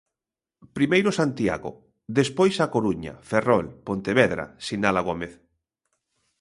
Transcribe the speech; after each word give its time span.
Primeiro 0.77 1.09
Santiago, 1.19 1.71
despois 2.19 2.55
A 2.65 2.67
Coruña, 2.75 3.13
Ferrol, 3.29 3.65
Pontevedra, 3.87 4.45
sinala 4.67 5.05
Gómez. 5.07 5.33